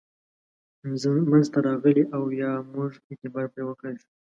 منځته 1.29 1.57
راغلي 1.67 2.03
او 2.15 2.23
یا 2.41 2.51
موږ 2.73 2.91
اعتبار 3.09 3.45
پرې 3.53 3.63
وکړای 3.65 3.95
شو. 4.01 4.09